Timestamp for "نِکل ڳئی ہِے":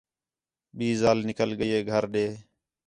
1.29-1.79